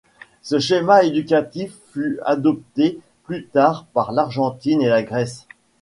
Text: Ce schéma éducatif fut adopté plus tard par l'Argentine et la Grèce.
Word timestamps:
Ce 0.41 0.57
schéma 0.57 1.03
éducatif 1.03 1.77
fut 1.91 2.17
adopté 2.25 2.97
plus 3.25 3.45
tard 3.45 3.85
par 3.93 4.11
l'Argentine 4.13 4.81
et 4.81 4.89
la 4.89 5.03
Grèce. 5.03 5.45